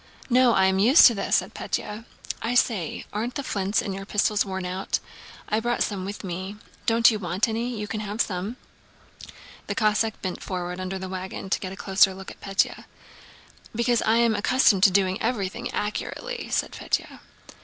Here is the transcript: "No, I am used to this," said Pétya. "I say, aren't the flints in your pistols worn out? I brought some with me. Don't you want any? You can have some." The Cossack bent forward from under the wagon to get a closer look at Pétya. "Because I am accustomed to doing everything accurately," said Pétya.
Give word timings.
"No, 0.31 0.53
I 0.55 0.65
am 0.65 0.79
used 0.79 1.05
to 1.05 1.13
this," 1.13 1.35
said 1.35 1.53
Pétya. 1.53 2.05
"I 2.41 2.55
say, 2.55 3.05
aren't 3.13 3.35
the 3.35 3.43
flints 3.43 3.83
in 3.83 3.93
your 3.93 4.03
pistols 4.03 4.43
worn 4.43 4.65
out? 4.65 4.97
I 5.47 5.59
brought 5.59 5.83
some 5.83 6.05
with 6.05 6.23
me. 6.23 6.55
Don't 6.87 7.11
you 7.11 7.19
want 7.19 7.47
any? 7.47 7.69
You 7.77 7.87
can 7.87 7.99
have 7.99 8.19
some." 8.19 8.57
The 9.67 9.75
Cossack 9.75 10.19
bent 10.23 10.41
forward 10.41 10.77
from 10.77 10.81
under 10.81 10.97
the 10.97 11.07
wagon 11.07 11.51
to 11.51 11.59
get 11.59 11.71
a 11.71 11.75
closer 11.77 12.15
look 12.15 12.31
at 12.31 12.41
Pétya. 12.41 12.85
"Because 13.75 14.01
I 14.01 14.15
am 14.15 14.33
accustomed 14.33 14.81
to 14.85 14.89
doing 14.89 15.21
everything 15.21 15.71
accurately," 15.71 16.49
said 16.49 16.71
Pétya. 16.71 17.19